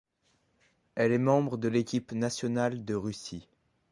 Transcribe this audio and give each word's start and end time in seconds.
Elle 0.95 1.11
est 1.11 1.19
membre 1.19 1.57
de 1.57 1.67
l'équipe 1.67 2.11
nationale 2.13 2.83
de 2.83 2.95
Russie. 2.95 3.47